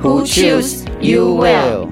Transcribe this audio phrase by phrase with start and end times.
[0.00, 1.88] Who choose you well？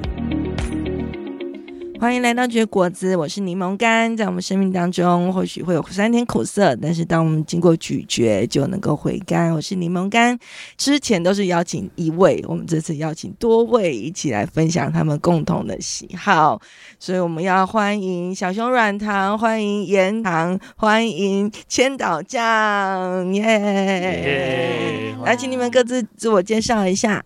[1.99, 4.17] 欢迎来到绝果子，我是柠檬干。
[4.17, 9.53] 在我们生命当中，或许会有酸甜苦涩，但是当我们经过咀嚼，就能够回甘。
[9.53, 10.39] 我是柠檬干。
[10.77, 16.61] 之前都是邀请一位，我们这次邀请多位一起来分享他们共同的喜好，
[17.01, 27.25] 所以我们要欢迎小熊软糖，欢迎盐糖，欢迎千岛酱，耶、来，请你们各自自我介绍一下。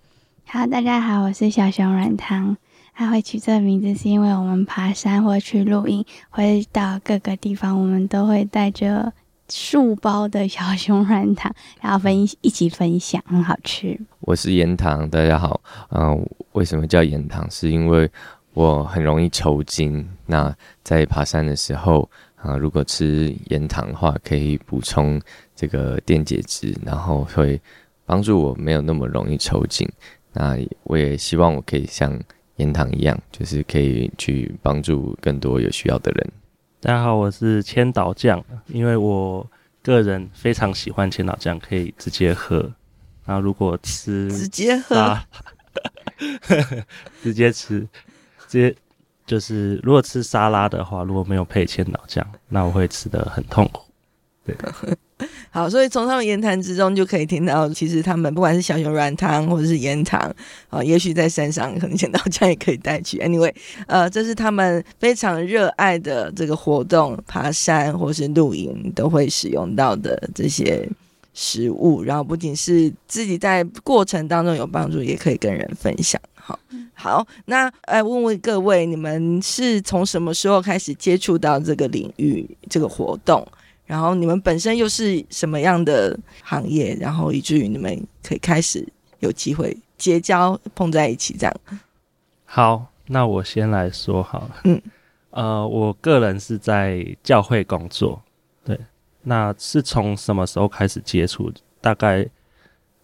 [0.52, 2.56] 好，大家好，我是小熊软糖。
[2.92, 9.12] 他会取这个名字，是因为我们爬山或去露营，会到各个地方，我们都会带着
[9.48, 13.96] 数包的小熊软糖，然后分一起分享，很好吃。
[14.22, 15.60] 我是盐糖，大家好。
[15.90, 16.20] 嗯、
[16.50, 17.48] 为什么叫盐糖？
[17.48, 18.10] 是因为
[18.52, 20.04] 我很容易抽筋。
[20.26, 25.22] 那在爬山的时候，啊、如果吃盐糖的话，可以补充
[25.54, 27.60] 这个电解质，然后会
[28.04, 29.88] 帮助我没有那么容易抽筋。
[30.32, 32.18] 那我也希望我可以像
[32.56, 36.32] 盐糖一样，就是可以去帮助更多有需要的人。
[36.80, 39.46] 大家好，我是千岛酱，因为我
[39.82, 42.72] 个人非常喜欢千岛酱，可以直接喝。
[43.24, 45.18] 然后如果吃直接喝，
[47.22, 47.80] 直接吃，
[48.48, 48.74] 直接
[49.26, 53.82] 就是如果吃沙拉的话，如果没有配千岛酱，那我会吃的很痛苦。
[54.56, 54.96] 对。
[55.50, 60.34] 好，所以从他们言谈之中就可以听到，其实他们不管是小熊软糖或者是盐糖，
[60.70, 63.18] 啊，也许在山上可能捡到这样也可以带去。
[63.18, 63.52] Anyway，
[63.86, 70.88] 呃，这是他们非常热爱的这个活动，爬山或是露营都会使用到的这些
[71.34, 72.02] 食物。
[72.02, 76.18] 然后不仅是自己在过程当中有帮助，也可以跟人分享。
[76.34, 76.58] 好，
[76.94, 83.46] 好，那呃，问问各位，你们是从什么时候开始接触到这个领域这个活动？
[83.90, 86.96] 然后你们本身又是什么样的行业？
[87.00, 88.86] 然后以至于你们可以开始
[89.18, 91.56] 有机会结交碰在一起这样。
[92.44, 94.60] 好，那我先来说好了。
[94.62, 94.80] 嗯，
[95.30, 98.22] 呃，我个人是在教会工作。
[98.64, 98.78] 对，
[99.22, 101.52] 那是从什么时候开始接触？
[101.80, 102.24] 大概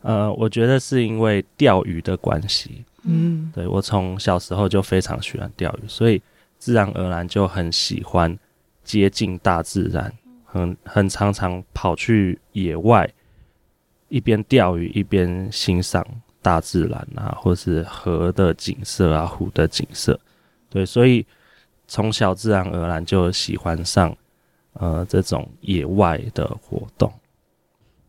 [0.02, 2.84] 呃，我觉得是因为钓鱼的关系。
[3.02, 6.22] 嗯，对，我从小时候就非常喜欢钓鱼，所以
[6.60, 8.38] 自然而然就很喜欢
[8.84, 10.12] 接近大自然。
[10.56, 13.08] 很很常常跑去野外，
[14.08, 16.06] 一边钓鱼一边欣赏
[16.40, 20.18] 大自然啊，或是河的景色啊、湖的景色。
[20.70, 21.26] 对，所以
[21.86, 24.16] 从小自然而然就喜欢上
[24.72, 27.12] 呃这种野外的活动。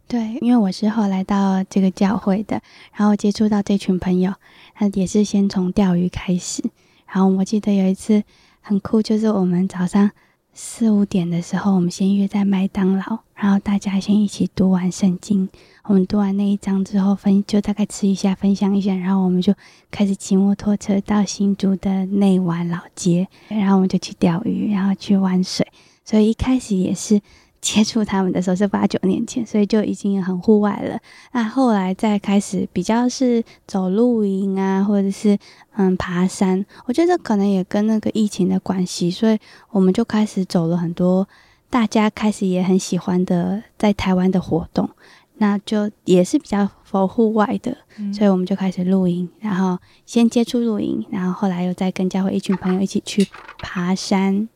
[0.08, 2.62] 对，因为我是后来到这个教会的，
[2.94, 4.34] 然后接触到这群朋友，
[4.74, 6.64] 他也是先从钓鱼开始。
[7.06, 8.24] 然后我记得有一次
[8.62, 10.12] 很酷，就是我们早上。
[10.60, 15.48] 四五点的时候，我们先约在麦当劳，然后大家先一起读完圣经。
[15.84, 19.54] 我们读完那一章之后，分就大概吃一下，分享一下，然后我们就
[19.92, 25.68] 开始骑摩托车到新竹的内湾老街，然后我们就去钓鱼，然后去玩水。
[26.04, 27.22] 所以一开始也是。
[27.68, 30.98] 接触他们的时候是八九年前，所以就已经很户外了。
[31.34, 35.38] 那后来再开始比较是走露营啊，或者是
[35.76, 39.38] 嗯爬山，我觉得可能也跟那个疫情的关系，所以
[39.70, 41.28] 我们就开始走了很多
[41.70, 44.90] 大家开始也很喜欢的在台湾的活动，
[45.36, 47.76] 那就也是比较 for 户外的，
[48.14, 53.28] 所以我们就开始露营，然后先接触露营，然后后来又再跟教会一群朋友一起去
[53.60, 54.48] 爬山，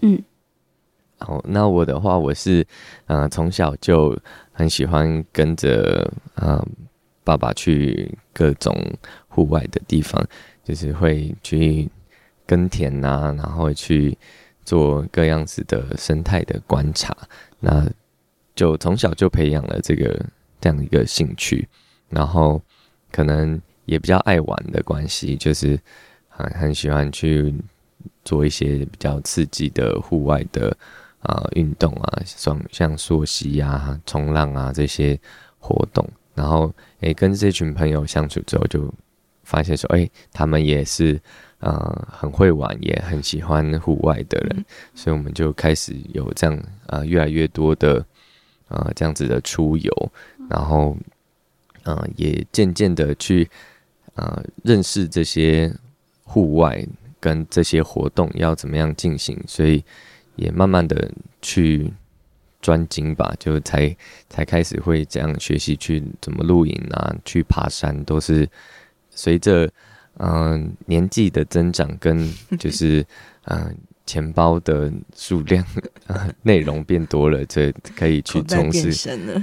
[0.00, 0.24] 嗯。
[1.20, 2.64] 哦，那我的话，我是，
[3.06, 4.16] 呃，从小就
[4.52, 6.64] 很喜欢跟着，呃，
[7.24, 8.72] 爸爸去各种
[9.26, 10.24] 户外的地方，
[10.62, 11.90] 就是会去
[12.46, 14.16] 耕田呐、啊，然后去
[14.64, 17.16] 做各样子的生态的观察，
[17.58, 17.84] 那
[18.54, 20.24] 就从小就培养了这个
[20.60, 21.68] 这样一个兴趣，
[22.08, 22.62] 然后
[23.10, 25.78] 可能也比较爱玩的关系，就是
[26.28, 27.52] 很很喜欢去
[28.24, 30.76] 做一些比较刺激的户外的。
[31.20, 35.18] 啊，运动啊，像像溯溪啊、冲浪啊这些
[35.58, 38.92] 活动，然后诶、欸，跟这群朋友相处之后，就
[39.42, 41.20] 发现说，诶、欸，他们也是
[41.58, 48.04] 呃很会玩，也很喜欢户外的人，所以我们就开始有这样啊越来越多的
[48.68, 50.12] 啊这样子的出游，
[50.48, 50.96] 然后
[51.82, 53.48] 呃也渐渐的去
[54.14, 55.74] 呃认识这些
[56.22, 56.86] 户外
[57.18, 59.82] 跟这些活动要怎么样进行，所以
[60.38, 61.10] 也慢慢的
[61.42, 61.92] 去
[62.62, 63.94] 专精吧，就才
[64.30, 68.48] 才开始会这样学习去怎么露营啊，去爬山，都是
[69.10, 69.70] 随着
[70.16, 73.04] 嗯、呃、年纪的增长跟 就是
[73.44, 73.60] 嗯。
[73.60, 73.72] 呃
[74.08, 75.62] 钱包的数量
[76.06, 78.90] 啊， 内容变多了，这可以去从事，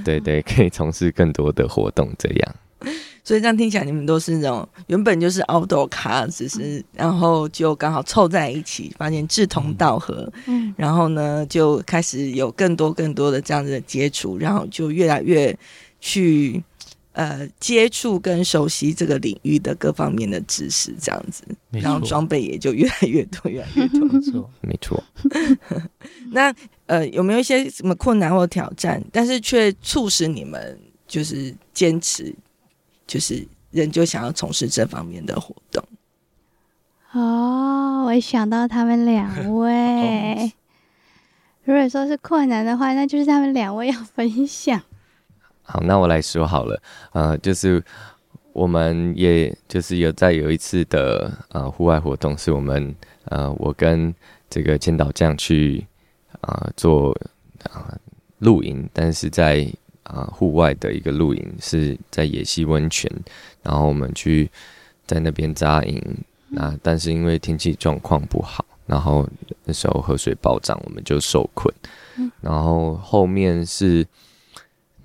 [0.04, 2.56] 对对，可以从事更多的活动，这样。
[3.26, 15.58] 所以这样听起来，你们都是那种原本就是 outdoor 咖，只是然后就刚好凑在一起，发现志同道合，嗯，然后呢，就开始有更多更多的这样子的接触，然后就越来越
[16.00, 16.64] 去。
[17.18, 24.02] 呃，接触跟熟悉这个领域的各方面的知识，这样子，然后装备也就越来越多，越来越多。
[24.12, 25.04] 没错，没错。
[26.34, 26.54] 那
[26.88, 32.36] 呃，有没有一些什么困难或挑战，但是却促使你们就是坚持，
[33.08, 35.84] 就是人就想要从事这方面的活动？
[37.12, 40.52] 哦，我想到他们两 位。
[41.64, 44.82] 如果说是困难的话，那就是他们两位要分享。
[45.64, 46.80] 好，那我来说好了，
[47.14, 47.84] 呃，就是
[48.54, 54.14] 我们也就是有在有一次的呃户外活动，是我们呃我跟
[54.50, 55.88] 这个千岛酱去
[56.42, 57.12] 啊、呃、做
[57.64, 57.98] 啊、呃、
[58.38, 59.68] 露营，但是在
[60.06, 63.12] 啊户、呃、外的一个露营是在野溪温泉，
[63.62, 64.50] 然后我们去
[65.06, 66.02] 在那边扎营，
[66.50, 69.30] 那但是因为天气状况不好，然后
[69.64, 71.74] 那时候河水暴涨，我们就受困，
[72.42, 74.06] 然后后面是。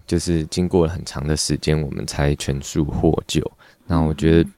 [0.06, 3.48] 就是经过了很长的时间，我们才全数获救。
[3.86, 4.50] 那我觉得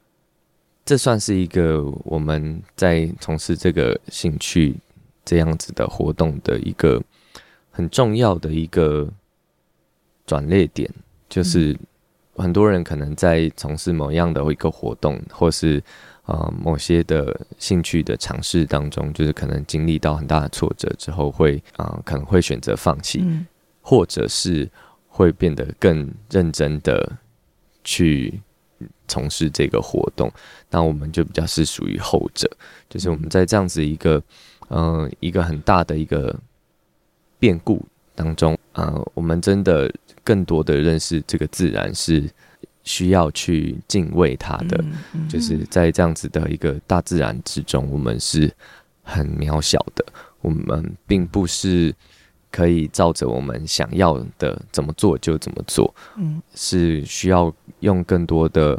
[0.83, 4.75] 这算是一个我们在从事这个兴趣
[5.27, 7.03] 这样子的活动的一个
[7.71, 9.07] 很重要的一个
[10.33, 10.89] 转捩点。
[11.29, 11.77] 就是
[12.37, 15.83] 很多人可能在从事某样的一个活动，或是
[16.25, 23.23] 呃某些的兴趣的尝试当中，就是可能经历到很大的挫折之后会，会、呃、啊可能会选择放弃，
[23.83, 24.69] 或者是。
[25.15, 27.19] 会变得更认真的
[27.85, 28.41] 去
[29.07, 30.33] 从事这个活动，
[30.71, 32.51] 那我们就比较是属于后者，
[32.89, 34.17] 就是我们在这样子一个
[34.71, 36.35] 嗯、呃、一个很大的一个
[37.39, 37.85] 变故
[38.15, 39.93] 当中啊、呃，我们真的
[40.23, 42.29] 更多的认识这个自然是
[42.83, 44.85] 需要去敬畏它的，
[45.29, 48.53] 就是在这样子的一个大自然之中，我们是
[49.03, 50.05] 很渺小的，
[50.41, 51.95] 我们并不是。
[52.55, 58.79] 可以照着我们想要的怎么做就怎么做，嗯，是需要用更多的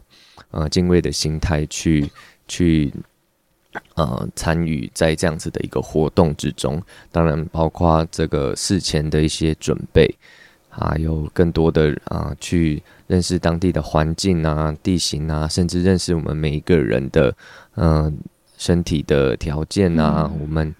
[0.51, 2.07] 呃敬畏的心态去
[2.47, 2.93] 去
[3.95, 6.81] 呃参与在这样子的一个活动之中。
[7.11, 10.13] 当然，包括这个事前的一些准备，
[10.69, 17.35] 还有更多的啊、呃、去认识当地的环境啊、地形啊，甚至认识我们每一个人的
[17.75, 18.13] 嗯、呃、
[18.57, 20.75] 身体的条件啊，嗯、我们。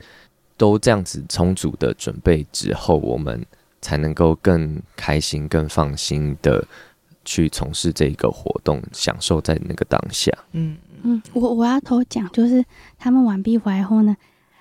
[0.55, 3.43] 都这样子充足的准备之后，我们
[3.81, 6.63] 才能够更开心、更放心的
[7.25, 10.31] 去从事这一个活动，享受在那个当下。
[10.51, 12.63] 嗯嗯，我我要头讲，就是
[12.97, 14.15] 他们完毕回来后呢，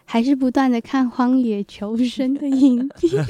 [0.05, 3.25] 还是不断的看荒野求生的影片，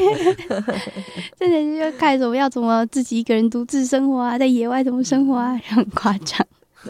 [1.38, 6.46] 真的是就看什么要怎么自己一个人独自生活啊，在野外怎么生活啊，很夸张。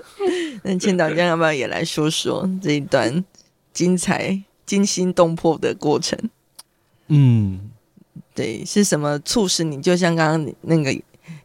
[0.64, 3.25] 那千岛酱要不要也来说说这一段
[3.73, 4.42] 精彩？
[4.64, 6.18] 惊心动魄的过程，
[7.08, 7.73] 嗯，
[8.32, 9.82] 对，是什么促使你？
[9.82, 10.99] 就像刚刚那个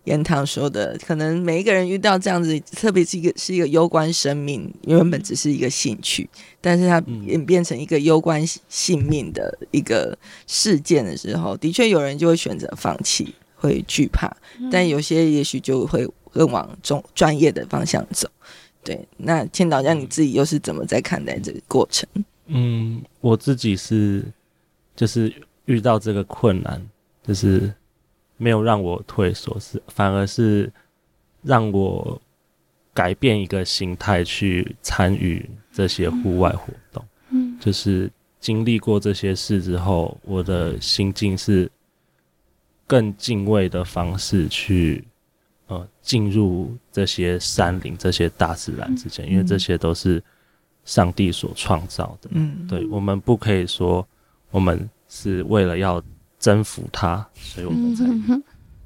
[0.07, 6.27] 言堂说的，可能每一个人遇到这样子，特别是一个是一个攸关生命，原本只是一个兴趣，
[6.61, 14.33] 但是它演变成一个攸关性命的一个事件的时候，的确有人就会选择放弃，会惧怕，
[14.71, 18.29] 但有些也许就会更往中专业的方向走。
[18.83, 22.07] 对，那千岛酱你自己又是怎么在看待这个过程？
[22.45, 24.23] 嗯，我自己是
[24.95, 25.33] 就是
[25.65, 26.81] 遇到这个困难，
[27.27, 27.73] 就是
[28.37, 30.71] 没有让我退缩，是反而是
[31.41, 32.21] 让我
[32.93, 37.05] 改变一个心态去参与这些户外活动。
[37.29, 41.69] 嗯，就是经历过这些事之后，我的心境是
[42.85, 45.03] 更敬畏的方式去
[45.67, 50.23] 呃进入这些山林、这些大自然之间，因为这些都是。
[50.85, 54.07] 上帝所创造的，嗯，对，我们不可以说
[54.51, 56.01] 我们是为了要
[56.39, 58.05] 征服它，所以我们才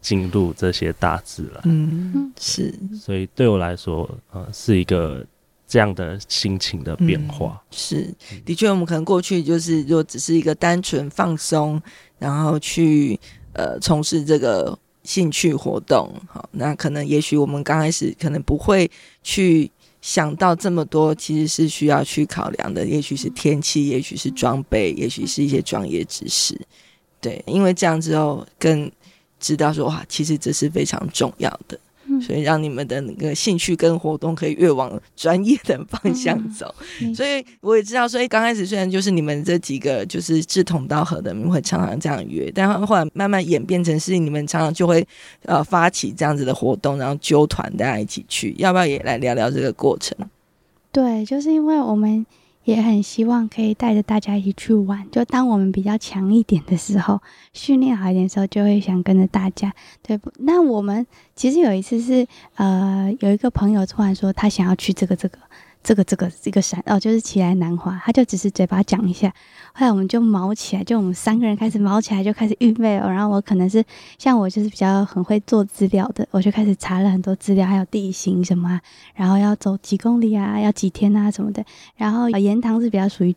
[0.01, 5.25] 进入这些大自然，嗯，是，所以对我来说，呃，是一个
[5.67, 7.61] 这样的心情的变化。
[7.63, 11.81] 嗯、是，的确，我们可能过去就是，如果只是一个单纯放松，
[12.17, 13.19] 然后去
[13.53, 18.89] 呃从事这个兴趣活动，好，那可能也许我们刚开始可能不会
[19.21, 19.71] 去。
[20.01, 22.83] 想到这么多，其实是需要去考量的。
[22.83, 26.59] 也许是天气，也许是装备，也许是一些专业知识。
[27.21, 28.91] 对，因为这样之后更
[29.39, 31.79] 知道说哇，其实这是非常重要的。
[32.21, 36.73] 所以让你们的那个兴趣跟活动可以越往专业的方向走。
[36.99, 45.07] 嗯、所以我也知道，所以刚开始虽然就是你们这几个就是志同道合的，你们会常常这样约，但后来慢慢演变成是你们常常就会
[45.43, 48.53] 呃发起这样子的活动，然后揪团大家一起去。
[48.57, 50.17] 要不要也来聊聊这个过程？
[50.91, 52.25] 对，就是因为我们。
[52.63, 55.09] 也很希望可以带着大家一起去玩。
[55.11, 57.21] 就当我们比较强一点的时候，
[57.53, 59.73] 训练好一点的时候，就会想跟着大家。
[60.01, 65.37] 对，那我们其实有一次是，呃，有一个朋友突然说他想要去这个这个。
[65.83, 69.33] 这个这个这个山哦，就是奇来南华，他就只是嘴巴讲一下，
[69.73, 73.09] 后来我们就毛起来，就我们三个人开始毛起来，就开始预备哦。
[73.09, 73.83] 然后我可能是
[74.19, 78.81] 像我就是比较很会做资料的，我就开始查了很多资料，还有地形什么啊，
[79.15, 81.65] 然后要走几公里啊，要几天啊什么的。
[81.95, 83.35] 然后盐塘是比较属于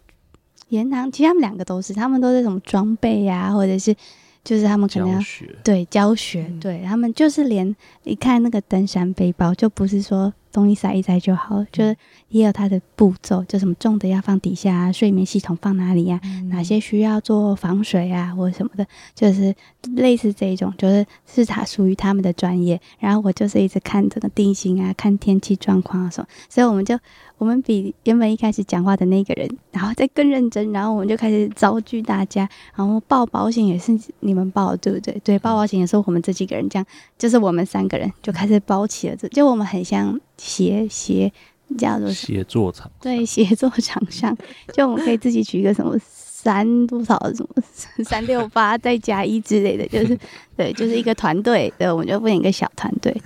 [0.69, 3.97] 盐塘，其实他们两个都是，他们都是什么装备呀、啊，或者是
[4.45, 10.31] 就是他们可能要学对教学，对他们就是连一看那个登山背包，就不是说。
[10.55, 11.97] 东西塞一塞就好了，就是
[12.29, 19.53] 也有它的步骤，就什么重的要放底下啊，睡眠系统放哪里呀、啊，嗯、哪些需要做防水啊或者什么的，就是
[19.97, 22.81] 类似这一种，就是是它属于他们的专业。
[23.01, 26.97] 然后我就是一直看这个地形啊，看天气状况啊什么，所以我们就
[27.37, 35.21] 我们比原本一开始讲话的那个人，然后再更认真，然后我们就开始召集大家，然后报保险也是你们报，对不对？
[35.25, 36.87] 对，报保险也是我们这几个人这样，
[37.19, 40.21] 就是我们三个人就开始包起了这，就我们很像。
[40.37, 41.33] 协协
[41.79, 44.37] 叫做协作场，对，协作场上，
[44.73, 47.62] 就我们可以自己取一个什么三多少什么
[48.05, 50.19] 三六八再加一之类的，就是
[50.57, 53.17] 对，就是一个团队，对，我们就分一个小团队，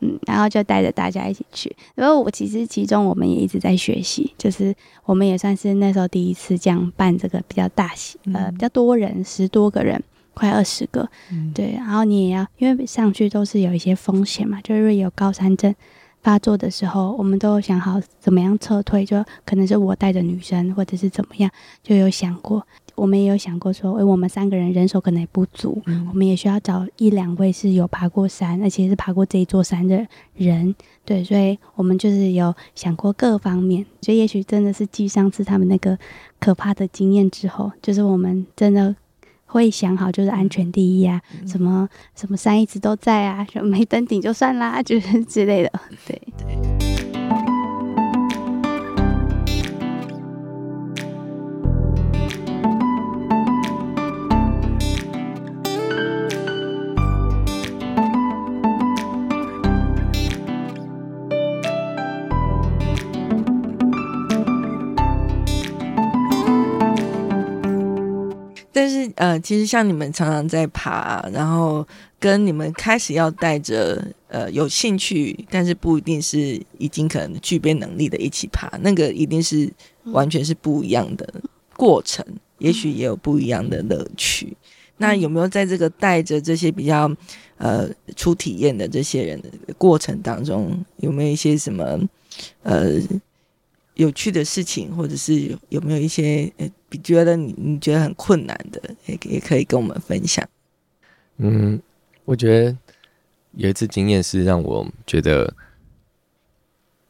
[0.00, 1.74] 嗯，然后就带着大家一起去。
[1.94, 10.02] 然后我其实其中我们也一直在学习，就是我们也算是那时候第一次这样办这个比较大型，呃，比较多人，十多个人。
[10.34, 11.06] 快二十个，
[11.54, 15.74] 对，然后你也要，因为上去都是有一些风险嘛，就是有高山症
[16.22, 21.50] 发作的时候，我们都有想好怎么样撤退，就可能是我带着女生，或者是怎么样，
[21.82, 22.64] 就有想过，
[22.94, 30.74] 我们也有想过说，诶，我们三个人人手可能也不足，嗯、我们也需要找一两位是有爬过山，而且是爬过这一座山的人，
[31.04, 35.98] 对，所以我们就是有想过各方面，所以也许真的是继上次他们那个
[36.38, 38.94] 可怕的经验之后，就是我们真的。
[39.52, 45.70] 会想好，就是安全第一啊，嗯、什么什么山一直都在啊，就没登顶就算啦，就是之类的，
[46.06, 47.11] 对对。
[68.82, 71.86] 但是呃，其实像你们常常在爬，然后
[72.18, 79.72] 跟你们开始要带着呃有兴趣，但是不一定是已经可能具备能力的一起爬，那个一定是
[80.06, 81.32] 完全是不一样的
[81.76, 84.46] 过程，嗯、也许也有不一样的乐趣。
[84.46, 84.56] 嗯、
[84.96, 87.08] 那有没有在这个带着这些比较
[87.58, 89.48] 呃初体验的这些人的
[89.78, 92.00] 过程当中，有没有一些什么
[92.64, 93.00] 呃？
[93.94, 96.70] 有趣的事情，或者是有没有一些呃，
[97.04, 100.48] 觉得你你觉得很困难的，也也可以跟我们分享。
[101.36, 101.78] 嗯，
[102.24, 102.76] 我觉得
[103.52, 105.54] 有一次经验是让我觉得，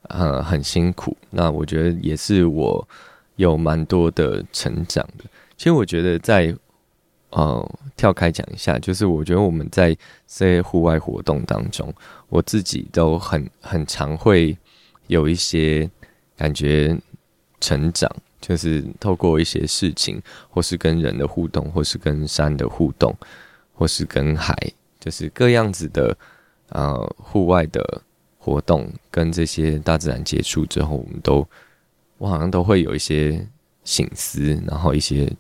[0.09, 1.17] 呃，很辛苦。
[1.31, 2.89] 那我觉得也是我
[3.37, 5.25] 有蛮多的成长的。
[5.57, 6.53] 其实我觉得在
[7.31, 9.95] 呃跳开讲一下，就是我觉得我们在
[10.27, 11.95] 这些户外活动当中，
[12.29, 14.59] 我自己都很很常会
[15.07, 15.89] 有一些。
[16.37, 16.97] 感觉
[17.61, 18.11] 成长
[18.41, 20.21] 就是透过一些事情，
[20.51, 23.15] 或是跟人的互动，或是跟山的互动，
[23.73, 24.57] 或是跟海，
[24.99, 26.17] 就是各样子的
[26.71, 28.03] 呃户外的
[28.39, 31.47] 活动，跟这些大自然接触之后，我们都
[32.19, 33.47] 我好像都会有一些
[33.85, 35.33] 醒思，然后一些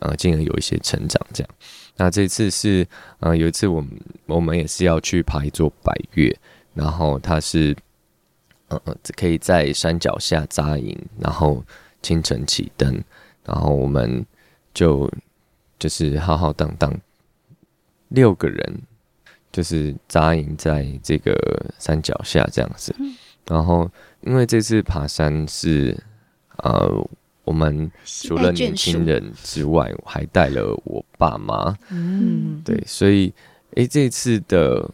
[0.00, 1.50] 呃进而有一些成长这样。
[1.96, 2.84] 那这次是
[3.20, 3.90] 呃有一次我们
[4.26, 6.36] 我们也是要去爬一座百岳，
[6.74, 7.76] 然后它是。
[8.68, 8.80] 嗯，
[9.16, 11.64] 可以在山脚下扎营，然后
[12.02, 13.00] 清晨起灯，
[13.44, 14.26] 然后我们
[14.74, 15.08] 就
[15.78, 16.92] 就是浩浩荡荡
[18.08, 18.82] 六个人，
[19.52, 21.32] 就是扎营在这个
[21.78, 22.92] 山脚下这样子。
[23.46, 23.88] 然后
[24.22, 25.96] 因为这次爬山是
[26.56, 27.08] 呃，
[27.44, 31.72] 我们除了年轻人之外，我还带了我爸妈。
[31.90, 33.32] 嗯，对，所以
[33.76, 34.90] 诶，这次的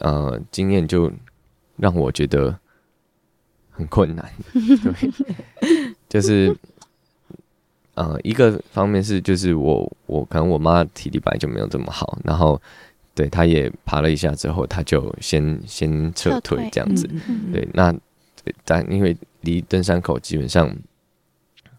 [0.00, 1.12] 呃经验就
[1.76, 2.58] 让我觉得。
[3.74, 5.10] 很困难， 对，
[6.06, 6.54] 就是
[7.94, 12.60] 呃，一个方面是就是我我可能我妈体力本来就没有这么好，然后
[13.14, 17.08] 对她也爬了一下之后，她就先先撤退这样子，
[17.50, 17.94] 对，那
[18.64, 20.70] 但因为离登山口基本上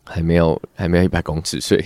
[0.04, 1.84] 还没有还没有一百公尺，所以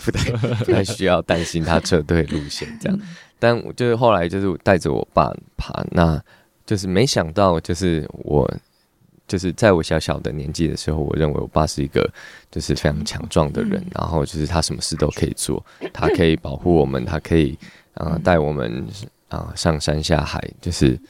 [0.00, 0.30] 不太
[0.64, 2.98] 不太需要担心她撤退路线这样，
[3.38, 6.18] 但就是后来就是带着我爸爬，那
[6.64, 8.50] 就是没想到就是我。
[9.32, 12.06] 就是在我小小的年纪的时候，我认为我爸是一个
[12.50, 17.58] 就是非常强壮的人，然后就是他什么事都可以做，他可以保护我们，他可以
[17.94, 18.86] 啊带我们
[19.28, 21.00] 啊上山下海，就是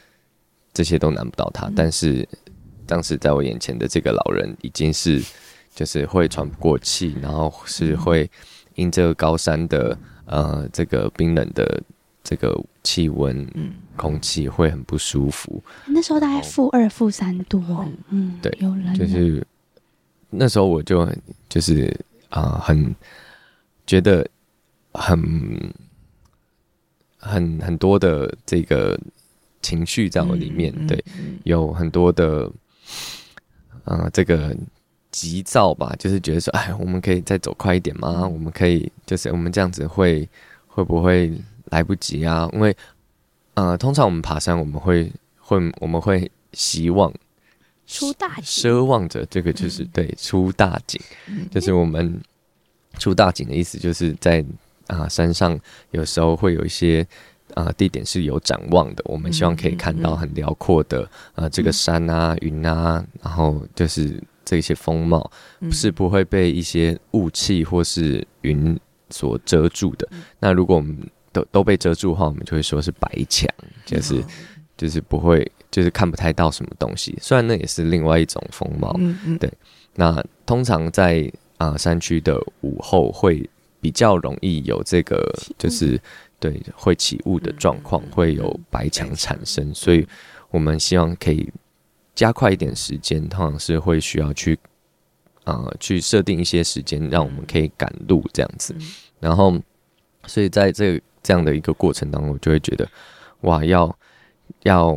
[0.73, 1.69] 这些都难不倒他。
[1.75, 2.25] 但是
[2.87, 5.21] 当时在我眼前的这个老人，已经是
[5.75, 8.31] 就是会喘不过气，然后是会
[8.77, 11.83] 因这个高山的呃这个冰冷的。
[12.25, 15.63] 这个气温，嗯，空气会很不舒服。
[15.87, 19.45] 那时候大概负二、负三度哦，嗯，对，有人就是
[20.31, 21.09] 那时候我就
[21.49, 21.87] 就是
[22.29, 22.95] 啊、呃，很
[23.87, 24.25] 觉得
[24.93, 25.75] 很
[27.19, 28.99] 很很多的这个
[29.61, 31.05] 情绪在我里面，嗯、对，
[31.43, 32.47] 有很多的
[33.85, 34.57] 啊、呃，这个
[35.11, 38.21] 急躁吧，就是觉得说，哎，我们可以再走快一点吗？
[38.23, 40.29] 嗯、我们可以，就是我们这样子会
[40.69, 41.37] 会不会？
[41.73, 42.77] 来不及啊，因为，
[43.55, 45.11] 呃，通常我们爬山，我们会
[45.41, 47.11] 会我们会希望
[47.87, 52.21] 出大景，奢望着这个就是、嗯、对出大景，嗯、就是我们
[52.99, 54.45] 出大景的意思，就是在
[54.87, 55.59] 啊、呃、山上
[55.93, 57.01] 有时候会有一些
[57.55, 65.31] 啊、呃、地点是有展望的，我们希望可以看到很辽阔的呃这个山啊云啊，然后就是这些风貌
[65.71, 70.07] 是不会被一些雾气或是云所遮住的。
[70.11, 70.95] 嗯、那如果我们
[71.33, 73.49] 都都被遮住的话，我们就会说是白墙，
[73.87, 74.23] 就是
[74.77, 77.17] 就是不会，就是看不太到什么东西。
[77.21, 79.51] 虽然那也是另外一种风貌，嗯嗯对。
[79.95, 83.49] 那通常在啊、呃、山区的午后会
[83.81, 86.01] 比较容易有这个，就是
[86.39, 89.75] 对会起雾的状况，会有白墙产生。
[89.75, 90.07] 所以
[90.51, 91.51] 我们希望可以
[92.15, 94.59] 加快一点时间，通常是会需要去
[95.45, 98.75] 啊、呃、去设定一些时间，让我们可以赶路这样子。
[99.21, 99.59] 然后，
[100.27, 101.03] 所以在这个。
[101.23, 102.89] 这样的一个过程当中，我就会觉得，
[103.43, 103.99] 哇，要
[104.65, 104.91] 要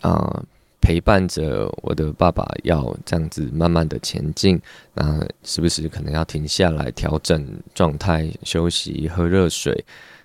[0.00, 0.44] 啊、呃，
[0.80, 4.60] 陪伴着我的爸爸，要这样子慢慢的前进，
[4.94, 7.44] 那是不是可能要停下来调整
[7.74, 9.84] 状态、休息、喝热水？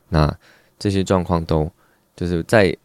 [0.09, 0.31] 那
[0.77, 1.71] 这些状况都
[2.15, 2.75] 就是在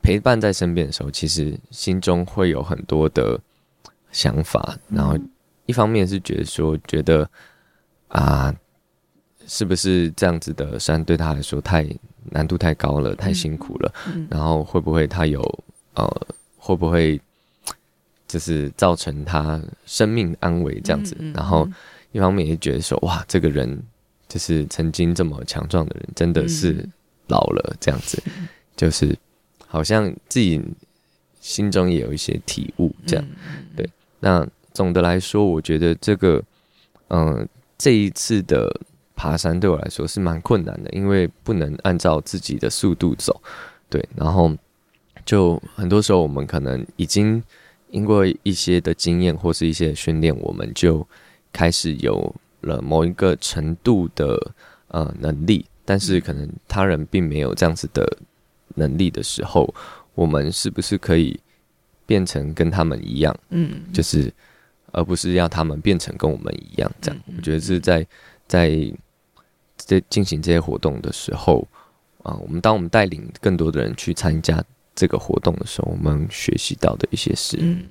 [0.00, 3.38] 陪伴在身边的时候，其实心中会有很多的
[4.12, 5.18] 想法，然后
[5.66, 7.28] 一方面是觉得说，觉得
[8.08, 8.54] 啊。
[9.50, 11.88] 是不是这样子的山对他来说太
[12.30, 13.92] 难度太高了，太辛苦了？
[14.28, 15.40] 然后会不会他有
[15.94, 16.26] 呃，
[16.58, 17.18] 会不会
[18.28, 21.16] 就是造成他生命安危这样子？
[21.18, 21.66] 嗯嗯、然后
[22.12, 23.82] 一方面也觉得说，哇，这个人
[24.28, 26.86] 就是曾经这么强壮的人，真的是
[27.28, 29.16] 老了这样子，嗯、就是
[29.66, 30.62] 好像自己
[31.40, 33.24] 心中也有一些体悟这样。
[33.74, 33.88] 对，
[34.20, 36.44] 那总的来说，我觉得这个
[37.08, 38.78] 嗯、呃，这一次的。
[39.18, 43.42] 爬山对我来说是蛮困难的，因为不能按照自己的速度走，
[43.90, 44.56] 对，然后
[45.26, 47.42] 就很多时候我们可能已经
[47.90, 51.04] 经过一些的经验或是一些训练，我们就
[51.52, 54.52] 开始有了某一个程度的
[54.86, 58.06] 呃能力，但是可能他人并没有这样子的
[58.76, 59.74] 能力的时候，
[60.14, 61.36] 我们是不是可以
[62.06, 63.36] 变成跟他们一样？
[63.50, 64.32] 嗯，就是
[64.92, 68.06] 而不是要他们变成跟我们一样这样，我觉得是在
[68.46, 68.94] 在。
[69.78, 71.66] 在进行这些活动的时候，
[72.22, 74.62] 啊，我们当我们带领更多的人去参加
[74.94, 77.84] 这个活动的时候，我们学习到的一些事，嗯，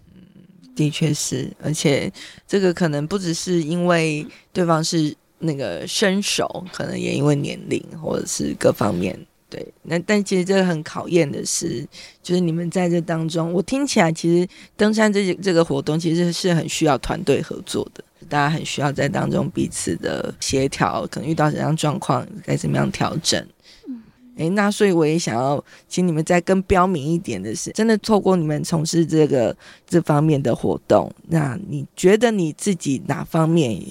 [0.76, 2.12] 的确是，而且
[2.48, 9.18] 这个可能不只是因为对方是那个身手，可能也因为年龄或者是各方面，
[9.50, 11.88] 对，那但其实这个很考验的是，
[12.22, 18.04] 就是你们在这当中，我听起来其实登山这这个活动其实是很需要团队合作的。
[18.30, 23.46] 大家很需要在当中彼此的协调，可能遇到怎样状况该怎么样调整。
[23.88, 24.02] 嗯，
[24.36, 29.56] 诶，那所以我也想要请你们再更标明一点的是，真的透过你们从事这个
[29.88, 33.82] 这方面的活动，那你觉得你自己哪方面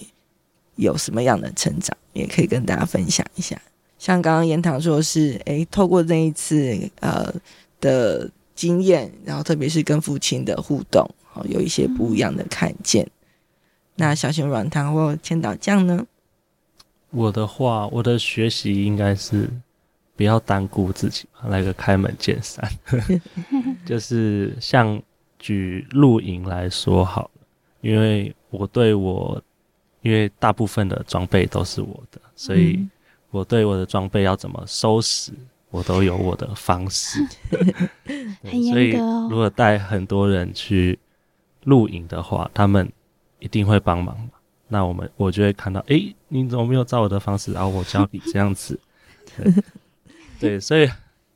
[0.77, 3.61] 有什么样的成长，也可以跟大家分享一下。
[3.99, 7.33] 像刚刚严堂说是，诶，透过那一次呃
[7.81, 13.09] 的经验，然后特别是跟父亲的互动，好有一些不一样的看见。
[13.97, 16.07] 那小熊软糖或千岛酱呢？
[17.11, 19.49] 我的话，我的学习应该是
[20.15, 22.71] 不要单顾自己，来个开门见山。
[23.87, 25.01] 就是像
[25.39, 27.47] 举露营来说好了，
[27.81, 29.41] 因为我对我，
[30.03, 32.87] 因为大部分的装备都是我的，所以
[33.31, 35.33] 我对我的装备要怎么收拾，
[35.71, 37.25] 我都有我的方式。
[38.43, 39.29] 很严格哦。
[39.31, 40.99] 如果带很多人去
[41.65, 42.91] 露营的话，他们
[43.39, 44.17] 一定会帮忙。
[44.69, 47.53] 那我们我就会看到，哎、欸，你怎么没有照我的方式？
[47.53, 48.79] 然后我教你这样子。
[49.39, 49.53] 对，
[50.41, 50.89] 对，所以。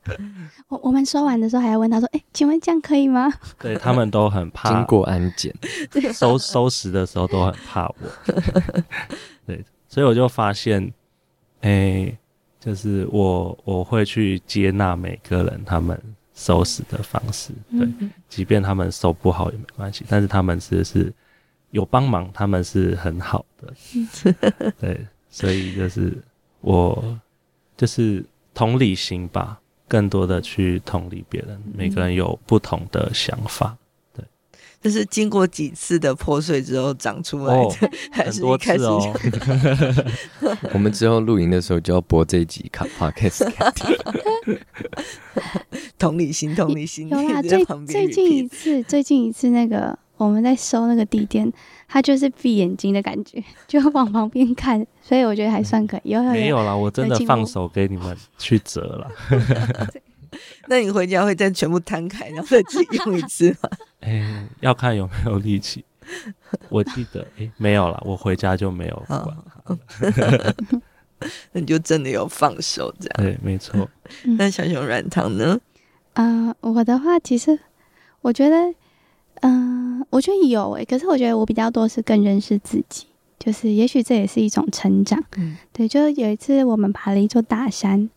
[0.67, 5.53] 我我们说完的时候还要问他说：“哎、欸，请问这样可以吗？” 对，他们都很怕经过安检，
[6.11, 7.95] 收收拾的时候都很怕我。
[9.45, 10.91] 对，所以我就发现，
[11.61, 12.17] 哎、欸，
[12.59, 16.01] 就是我我会去接纳每个人他们
[16.33, 17.87] 收拾的方式，对，
[18.27, 21.13] 即便他们收不好也没关系，但是他们是是
[21.71, 23.73] 有帮忙，他们是很好的。
[24.79, 26.17] 对，所以就是
[26.61, 27.17] 我
[27.75, 29.57] 就是同理心吧。
[29.87, 33.75] 更多的去同理别人，每个人有不同的想法，
[34.13, 34.23] 对。
[34.81, 37.75] 这是经过几次的破碎之后长出来的，哦、
[38.09, 39.13] 还是一开始哦。
[40.73, 43.51] 我们之后录影的时候就要播这一集卡 podcast。
[45.99, 47.09] 同理心，同理心。
[47.09, 51.51] 有啦，最最近一次，最近一次那个我们在收那个地垫，
[51.87, 56.11] 他就是闭眼睛的感觉， 就往旁边看，所以我觉得还算可以。
[56.11, 56.75] 有没有啦？
[56.75, 59.11] 我真的放手给你们去折了。
[60.69, 63.69] 那你回家会再全部摊开，然后再自己用一次吗？
[64.01, 65.83] 哎、欸，要看有没有力气。
[66.69, 67.99] 我记得，哎、欸，没有了。
[68.05, 69.25] 我回家就没有管。
[71.51, 73.15] 那你就真的有放手这样？
[73.17, 73.89] 对，没错。
[74.37, 75.59] 那小熊软糖呢？
[76.13, 77.59] 啊、呃，我的话，其实
[78.21, 78.55] 我觉得。
[79.41, 83.07] 嗯、呃，我觉得有诶、欸，可是我觉得我比较多是更认识自己，
[83.39, 85.23] 就是也许这也是一种成长。
[85.37, 88.09] 嗯，对，就有一次我们爬了一座大山，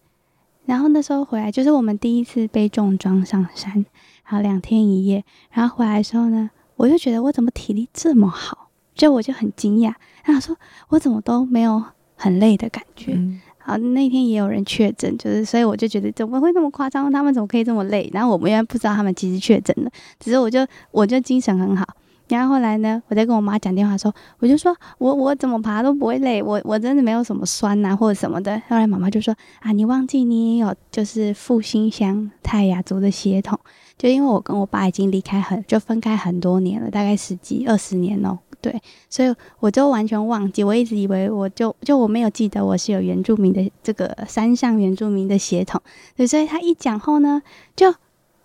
[0.67, 3.87] 然后那时候回来就是我们第一次背重装上山，
[4.27, 10.57] 然后两天一夜，然后回来的时候呢，我就觉得我怎么体力这么好，就我就很惊讶，然后说
[10.89, 11.83] 我怎么都没有
[12.17, 13.13] 很累的感觉。
[13.15, 17.11] 嗯好，那天也有人确诊，就是所以我就觉得怎么会那么夸张？
[17.11, 18.11] 他们怎么可以这么累？
[18.13, 21.87] 然后我们原来不知道他们其实确诊了，只是我就我就精神很好。
[22.29, 28.61] 然后后来呢，我在跟我妈讲电话说，我就说我我怎么爬都不会累，我我真的没有什么酸呐、啊、或者什么的。
[28.69, 33.59] 后来妈妈就说啊，你忘记你也有就是复兴乡泰雅族的血统，
[33.97, 38.39] 就因为我跟我爸已经离开很就分开很多年了，大概十几二十年哦。
[38.65, 45.79] 对，所以我就完全忘记，我一直以为我就就我没有记得我是有原住民的这个山上原住民的血统，
[46.17, 47.43] 对，所以他一讲后呢，
[47.77, 47.95] 就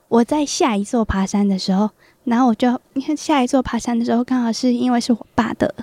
[0.09, 1.89] 我在下一座爬山的时候，
[2.25, 5.73] 然后我就因为下一座爬山的时候，刚好是因为是我爸的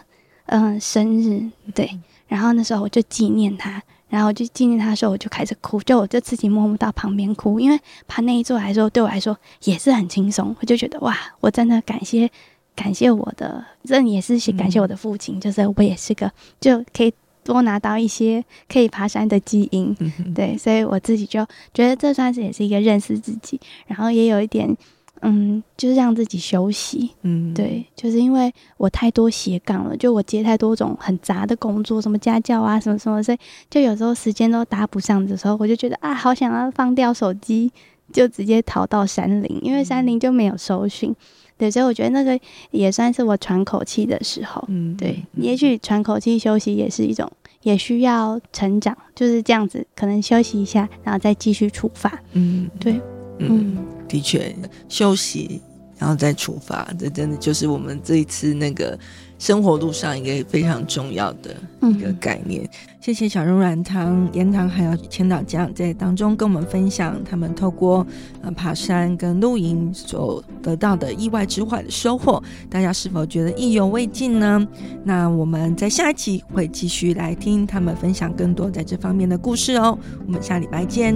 [0.44, 12.31] 嗯、呃、生日，对，然后那时候我就纪念他，然后就纪念他的时候，我就开始哭，就我就自己默默到旁边哭，因为爬那一座来说对我来说也是很轻松，我就觉得哇，我真的感谢。
[12.76, 17.12] 感谢我的，这也是感谢我的父亲，嗯、就是我也是个就可以
[17.42, 24.76] 多拿到一些可以爬山的基因，嗯、对，所以我自己就觉得这算是也是一个认识自己，然后也有一点，
[25.22, 33.38] 嗯，就是让自己休息，嗯，对，就是因为我太多斜杠了，就我接太多种很杂的工作，什么家教啊，什么什么，所以
[33.70, 37.72] 就有时候时间都搭不上的时候，我就觉得啊，好想要放掉手机，
[38.12, 41.14] 就直接逃到山林，因为山林就没有收讯。
[41.58, 42.38] 对，所以我觉得那个
[42.70, 44.64] 也算是我喘口气的时候。
[44.68, 47.30] 嗯，对，也许喘口气休息也是一种，
[47.62, 52.20] 也需要成长，就是这样子，可能休息一下，然后再继续出发。
[52.32, 53.00] 嗯，对，
[53.38, 54.54] 嗯，的确，
[54.88, 55.60] 休息
[55.98, 58.98] 然后再出发，这真的就是我们这一次那个。
[59.38, 62.64] 生活路上一个非常重要的一个概念。
[62.64, 62.70] 嗯、
[63.02, 68.06] 谢谢小荣软糖、盐糖还有千岛酱在当中跟我们分享他们透过
[68.40, 74.66] 呃爬山跟露营所得到的意外之外的收获，大家是否觉得意犹未尽呢？
[75.04, 79.98] 那我们在下一期会继续来听他们分享更多在这方面的故事哦。
[80.26, 81.14] 我们下礼拜见。